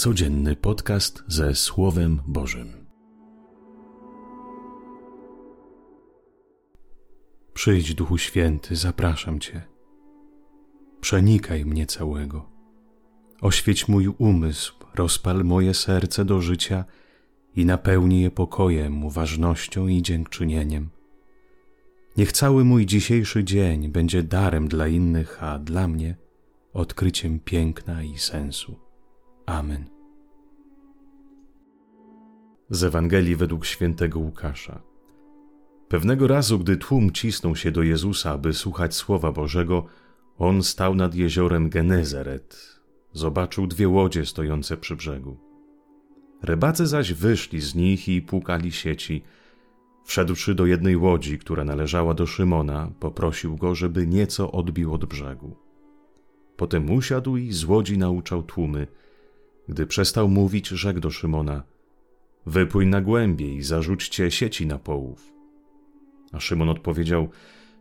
Codzienny 0.00 0.56
podcast 0.56 1.22
ze 1.26 1.54
Słowem 1.54 2.20
Bożym. 2.26 2.86
Przyjdź, 7.54 7.94
Duchu 7.94 8.18
Święty, 8.18 8.76
zapraszam 8.76 9.40
Cię. 9.40 9.62
Przenikaj 11.00 11.64
mnie 11.64 11.86
całego. 11.86 12.50
Oświeć 13.40 13.88
mój 13.88 14.08
umysł, 14.08 14.74
rozpal 14.94 15.44
moje 15.44 15.74
serce 15.74 16.24
do 16.24 16.40
życia 16.40 16.84
i 17.56 17.64
napełnij 17.64 18.22
je 18.22 18.30
pokojem, 18.30 19.04
uważnością 19.04 19.86
i 19.86 20.02
dziękczynieniem. 20.02 20.90
Niech 22.16 22.32
cały 22.32 22.64
mój 22.64 22.86
dzisiejszy 22.86 23.44
dzień 23.44 23.88
będzie 23.88 24.22
darem 24.22 24.68
dla 24.68 24.88
innych, 24.88 25.42
a 25.42 25.58
dla 25.58 25.88
mnie 25.88 26.16
odkryciem 26.72 27.40
piękna 27.40 28.02
i 28.02 28.18
sensu. 28.18 28.90
Amen. 29.46 29.99
Z 32.70 32.84
Ewangelii 32.84 33.36
według 33.36 33.66
świętego 33.66 34.18
Łukasza. 34.18 34.82
Pewnego 35.88 36.26
razu, 36.26 36.58
gdy 36.58 36.76
tłum 36.76 37.10
cisnął 37.10 37.56
się 37.56 37.70
do 37.70 37.82
Jezusa, 37.82 38.30
aby 38.30 38.52
słuchać 38.52 38.94
słowa 38.94 39.32
Bożego, 39.32 39.84
on 40.38 40.62
stał 40.62 40.94
nad 40.94 41.14
jeziorem 41.14 41.70
Genezaret. 41.70 42.80
Zobaczył 43.12 43.66
dwie 43.66 43.88
łodzie 43.88 44.26
stojące 44.26 44.76
przy 44.76 44.96
brzegu. 44.96 45.36
Rybacy 46.42 46.86
zaś 46.86 47.12
wyszli 47.12 47.60
z 47.60 47.74
nich 47.74 48.08
i 48.08 48.22
płukali 48.22 48.72
sieci. 48.72 49.22
Wszedłszy 50.04 50.54
do 50.54 50.66
jednej 50.66 50.96
łodzi, 50.96 51.38
która 51.38 51.64
należała 51.64 52.14
do 52.14 52.26
Szymona, 52.26 52.90
poprosił 53.00 53.56
go, 53.56 53.74
żeby 53.74 54.06
nieco 54.06 54.52
odbił 54.52 54.94
od 54.94 55.04
brzegu. 55.04 55.56
Potem 56.56 56.90
usiadł 56.90 57.36
i 57.36 57.52
z 57.52 57.64
łodzi 57.64 57.98
nauczał 57.98 58.42
tłumy. 58.42 58.86
Gdy 59.68 59.86
przestał 59.86 60.28
mówić, 60.28 60.68
rzekł 60.68 61.00
do 61.00 61.10
Szymona: 61.10 61.62
Wypłyń 62.46 62.88
na 62.88 63.00
głębiej 63.00 63.56
i 63.56 63.62
zarzućcie 63.62 64.30
sieci 64.30 64.66
na 64.66 64.78
połów. 64.78 65.32
A 66.32 66.40
Szymon 66.40 66.68
odpowiedział: 66.68 67.28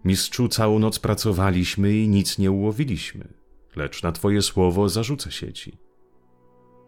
Mistrzu, 0.06 0.48
całą 0.48 0.80
noc 0.80 1.00
pracowaliśmy 1.00 1.98
i 1.98 2.08
nic 2.08 2.38
nie 2.38 2.52
ułowiliśmy, 2.52 3.28
lecz 3.76 4.04
na 4.04 4.12
twoje 4.12 4.42
słowo 4.42 4.90
zarzucę 4.90 5.32
sieci. 5.32 5.78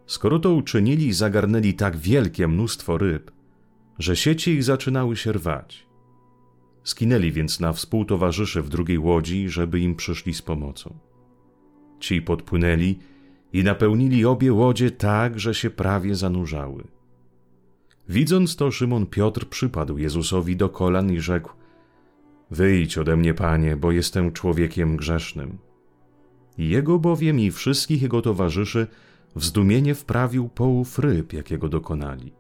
Skoro 0.06 0.40
to 0.40 0.54
uczynili, 0.54 1.14
zagarnęli 1.14 1.74
tak 1.74 1.98
wielkie 1.98 2.48
mnóstwo 2.48 2.98
ryb, 2.98 3.32
że 4.00 4.16
sieci 4.16 4.52
ich 4.52 4.64
zaczynały 4.64 5.16
się 5.16 5.32
rwać. 5.32 5.88
Skinęli 6.84 7.32
więc 7.32 7.60
na 7.60 7.74
współtowarzyszy 7.74 8.62
w 8.62 8.70
drugiej 8.70 9.00
łodzi, 9.00 9.50
żeby 9.50 9.80
im 9.80 9.96
przyszli 9.96 10.34
z 10.34 10.42
pomocą. 10.42 10.98
Ci 12.00 12.22
podpłynęli 12.22 13.00
i 13.54 13.64
napełnili 13.64 14.26
obie 14.26 14.54
łodzie 14.54 14.92
tak, 14.92 15.40
że 15.40 15.54
się 15.56 15.70
prawie 15.70 16.16
zanurzały. 16.16 16.84
Widząc 18.12 18.56
to, 18.56 18.72
Szymon 18.72 19.06
Piotr 19.06 19.46
przypadł 19.46 19.98
Jezusowi 19.98 20.56
do 20.56 20.70
kolan 20.70 21.12
i 21.12 21.20
rzekł: 21.20 21.52
Wyjdź 22.52 22.98
ode 22.98 23.18
mnie, 23.18 23.34
panie, 23.34 23.78
bo 23.78 23.92
jestem 23.92 24.32
człowiekiem 24.32 24.98
grzesznym. 24.98 25.58
Jego 26.58 27.00
bowiem 27.00 27.40
i 27.40 27.52
wszystkich 27.52 28.02
jego 28.02 28.22
towarzyszy 28.22 28.88
w 29.36 29.46
zdumienie 29.46 29.96
wprawił 29.96 30.50
połów 30.50 31.00
ryb, 31.00 31.34
jakiego 31.34 31.70
dokonali, 31.70 32.34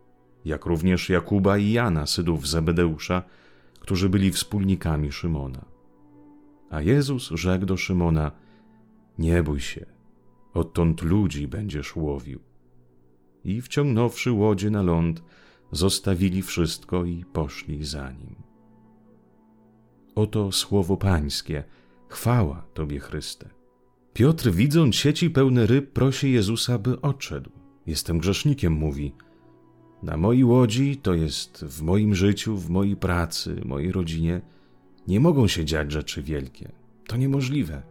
jak 0.45 0.65
również 0.65 1.09
Jakuba 1.09 1.57
i 1.57 1.71
Jana, 1.71 2.05
synów 2.05 2.47
Zebedeusza, 2.47 3.23
którzy 3.79 4.09
byli 4.09 4.31
wspólnikami 4.31 5.11
Szymona. 5.11 5.65
A 6.69 6.81
Jezus 6.81 7.29
rzekł 7.29 7.65
do 7.65 7.77
Szymona: 7.77 8.31
Nie 9.17 9.43
bój 9.43 9.59
się, 9.59 9.85
odtąd 10.53 11.01
ludzi 11.01 11.47
będziesz 11.47 11.95
łowił. 11.95 12.39
I 13.43 13.61
wciągnąwszy 13.61 14.31
łodzie 14.31 14.69
na 14.69 14.81
ląd, 14.81 15.23
zostawili 15.71 16.41
wszystko 16.41 17.05
i 17.05 17.25
poszli 17.33 17.85
za 17.85 18.11
nim. 18.11 18.35
Oto 20.15 20.51
słowo 20.51 20.97
Pańskie, 20.97 21.63
chwała 22.09 22.65
Tobie, 22.73 22.99
Chryste. 22.99 23.49
Piotr, 24.13 24.51
widząc 24.51 24.95
sieci 24.95 25.29
pełne 25.29 25.65
ryb, 25.65 25.91
prosi 25.91 26.31
Jezusa, 26.31 26.77
by 26.79 27.01
odszedł. 27.01 27.49
Jestem 27.87 28.17
grzesznikiem, 28.17 28.73
mówi. 28.73 29.13
Na 30.03 30.17
mojej 30.17 30.43
łodzi, 30.43 30.97
to 30.97 31.13
jest 31.13 31.65
w 31.65 31.81
moim 31.81 32.15
życiu, 32.15 32.57
w 32.57 32.69
mojej 32.69 32.95
pracy, 32.95 33.61
mojej 33.65 33.91
rodzinie, 33.91 34.41
nie 35.07 35.19
mogą 35.19 35.47
się 35.47 35.65
dziać 35.65 35.91
rzeczy 35.91 36.23
wielkie. 36.23 36.71
To 37.07 37.17
niemożliwe. 37.17 37.81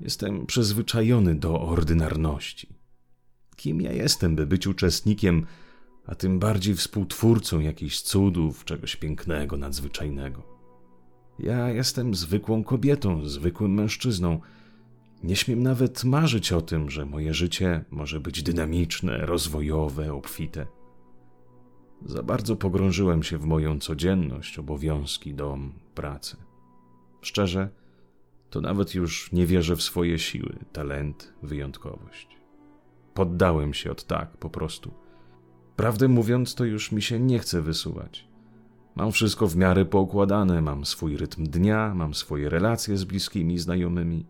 Jestem 0.00 0.46
przyzwyczajony 0.46 1.34
do 1.34 1.60
ordynarności. 1.60 2.68
Kim 3.56 3.80
ja 3.80 3.92
jestem, 3.92 4.36
by 4.36 4.46
być 4.46 4.66
uczestnikiem 4.66 5.46
a 6.08 6.14
tym 6.14 6.38
bardziej 6.38 6.74
współtwórcą 6.74 7.60
jakichś 7.60 8.00
cudów, 8.00 8.64
czegoś 8.64 8.96
pięknego, 8.96 9.56
nadzwyczajnego. 9.56 10.42
Ja 11.38 11.68
jestem 11.68 12.14
zwykłą 12.14 12.64
kobietą, 12.64 13.28
zwykłym 13.28 13.74
mężczyzną. 13.74 14.40
Nie 15.22 15.36
śmiem 15.36 15.62
nawet 15.62 16.04
marzyć 16.04 16.52
o 16.52 16.60
tym, 16.60 16.90
że 16.90 17.06
moje 17.06 17.34
życie 17.34 17.84
może 17.90 18.20
być 18.20 18.42
dynamiczne, 18.42 19.26
rozwojowe, 19.26 20.14
obfite. 20.14 20.66
Za 22.04 22.22
bardzo 22.22 22.56
pogrążyłem 22.56 23.22
się 23.22 23.38
w 23.38 23.44
moją 23.44 23.78
codzienność, 23.78 24.58
obowiązki, 24.58 25.34
dom, 25.34 25.72
pracę. 25.94 26.36
Szczerze, 27.20 27.68
to 28.50 28.60
nawet 28.60 28.94
już 28.94 29.32
nie 29.32 29.46
wierzę 29.46 29.76
w 29.76 29.82
swoje 29.82 30.18
siły, 30.18 30.58
talent, 30.72 31.32
wyjątkowość. 31.42 32.28
Poddałem 33.14 33.74
się 33.74 33.90
od 33.90 34.04
tak 34.04 34.36
po 34.36 34.50
prostu 34.50 35.07
Prawdę 35.78 36.08
mówiąc, 36.08 36.54
to 36.54 36.64
już 36.64 36.92
mi 36.92 37.02
się 37.02 37.20
nie 37.20 37.38
chce 37.38 37.62
wysuwać. 37.62 38.28
Mam 38.96 39.12
wszystko 39.12 39.46
w 39.46 39.56
miarę 39.56 39.84
poukładane, 39.84 40.62
mam 40.62 40.84
swój 40.84 41.16
rytm 41.16 41.44
dnia, 41.44 41.94
mam 41.94 42.14
swoje 42.14 42.48
relacje 42.48 42.96
z 42.96 43.04
bliskimi 43.04 43.58
znajomymi. 43.58 44.26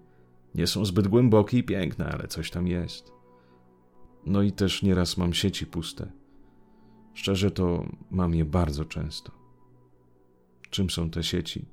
Nie 0.54 0.66
są 0.66 0.84
zbyt 0.84 1.08
głębokie 1.08 1.58
i 1.58 1.64
piękne, 1.64 2.06
ale 2.06 2.28
coś 2.28 2.50
tam 2.50 2.66
jest. 2.66 3.12
No 4.26 4.42
i 4.42 4.53
też 4.53 4.82
nieraz 4.82 5.16
mam 5.16 5.34
sieci 5.34 5.66
puste. 5.66 6.12
Szczerze 7.14 7.50
to 7.50 7.87
mam 8.10 8.34
je 8.34 8.44
bardzo 8.44 8.84
często. 8.84 9.32
Czym 10.70 10.91
są 10.91 11.10
te 11.10 11.22
sieci? 11.22 11.64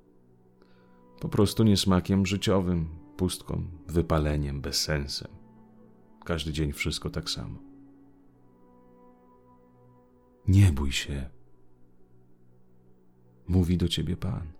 Po 1.19 1.29
prostu 1.29 1.63
niesmakiem 1.63 2.25
życiowym, 2.25 2.89
pustką, 3.17 3.63
wypaleniem, 3.87 4.61
bezsensem. 4.61 5.31
Każdy 6.25 6.53
dzień 6.53 6.71
wszystko 6.71 7.09
tak 7.09 7.29
samo. 7.29 7.64
Nie 10.47 10.71
bój 10.71 10.91
się. 10.91 11.29
Mówi 13.47 13.77
do 13.77 13.87
ciebie 13.87 14.17
Pan. 14.17 14.51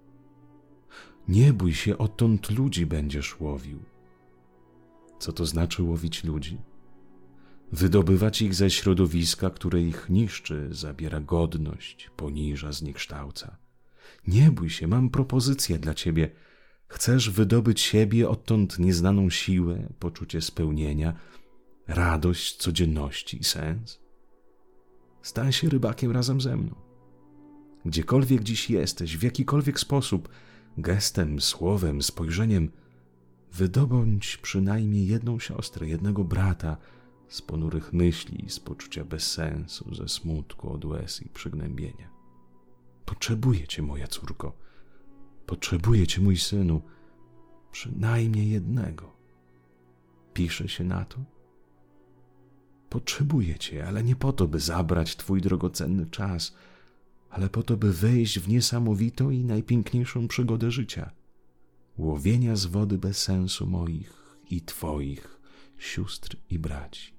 Nie 1.28 1.53
bój 1.53 1.73
się, 1.73 1.97
odtąd 1.97 2.50
ludzi 2.50 2.85
będziesz 2.85 3.40
łowił. 3.40 3.84
Co 5.19 5.34
to 5.34 5.45
znaczy 5.45 5.84
łowić 5.84 6.24
ludzi? 6.24 6.57
Wydobywać 7.72 8.41
ich 8.41 8.56
ze 8.56 8.69
środowiska, 8.69 9.50
które 9.50 9.81
ich 9.81 10.09
niszczy, 10.09 10.68
zabiera 10.72 11.19
godność, 11.19 12.09
poniża, 12.16 12.72
zniekształca. 12.72 13.57
Nie 14.28 14.51
bój 14.51 14.69
się, 14.69 14.88
mam 14.88 15.09
propozycję 15.09 15.79
dla 15.79 15.94
ciebie. 15.94 16.31
Chcesz 16.88 17.29
wydobyć 17.29 17.81
siebie 17.81 18.29
odtąd 18.29 18.79
nieznaną 18.79 19.29
siłę, 19.29 19.94
poczucie 20.00 20.41
spełnienia, 20.41 21.13
radość 21.88 22.56
codzienności 22.56 23.40
i 23.40 23.44
sens? 23.44 24.05
Stań 25.25 25.52
się 25.52 25.69
rybakiem 25.69 26.12
razem 26.12 26.41
ze 26.41 26.58
mną. 26.58 26.75
Gdziekolwiek 27.86 28.44
dziś 28.44 28.69
jesteś, 28.69 29.18
w 29.18 29.24
jakikolwiek 29.24 29.80
sposób, 29.80 30.30
gestem, 30.78 31.41
słowem, 31.41 32.02
spojrzeniem, 32.02 32.72
wydobądź 33.53 34.38
przynajmniej 34.38 35.08
jedną 35.08 35.40
siostrę, 35.40 35.88
jednego 35.88 36.24
brata 36.24 36.77
z 37.27 37.42
ponurych 37.42 37.94
myśli, 37.94 38.50
z 38.50 38.60
poczucia 38.60 39.06
bezsensu, 39.06 39.95
ze 39.95 40.10
smutku, 40.10 40.74
od 40.74 40.86
łez 40.86 41.22
i 41.22 41.30
przygnębienia. 41.30 42.10
Potrzebuję 43.06 43.68
cię, 43.68 43.81
moja 43.81 44.07
córko. 44.07 44.54
Potrzebuję 45.45 46.07
cię, 46.07 46.22
mój 46.22 46.38
synu. 46.38 46.81
Przynajmniej 47.72 48.50
jednego. 48.50 49.12
Pisze 50.33 50.69
się 50.69 50.83
na 50.83 51.06
to? 51.06 51.35
Potrzebuję 52.95 53.59
Cię, 53.59 53.88
ale 53.88 54.03
nie 54.03 54.15
po 54.15 54.33
to, 54.33 54.47
by 54.47 54.59
zabrać 54.59 55.15
Twój 55.15 55.42
drogocenny 55.42 56.06
czas, 56.06 56.53
ale 57.30 57.50
po 57.50 57.63
to, 57.63 57.77
by 57.77 57.94
wejść 57.94 58.39
w 58.39 58.50
niesamowitą 58.50 59.30
i 59.30 59.44
najpiękniejszą 59.44 60.27
przygodę 60.27 60.71
życia 60.71 61.12
łowienia 61.97 62.56
z 62.56 62.65
wody 62.65 62.97
bez 62.97 63.21
sensu 63.21 63.68
moich 63.68 64.38
i 64.50 64.62
Twoich 64.62 65.39
sióstr 65.77 66.38
i 66.50 66.59
braci. 66.59 67.14